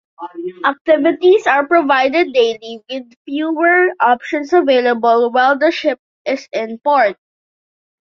Activities 0.65 1.45
are 1.45 1.67
provided 1.67 2.33
daily, 2.33 2.81
with 2.89 3.13
fewer 3.23 3.89
options 3.99 4.51
available 4.51 5.29
while 5.29 5.59
the 5.59 5.69
ship 5.69 5.99
is 6.25 6.49
in 6.51 6.79
port. 6.79 7.15